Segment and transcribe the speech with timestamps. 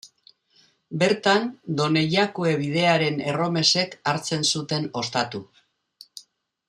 [1.03, 1.43] Bertan,
[1.81, 5.43] Done Jakue bidearen erromesek hartzen zuten ostatu.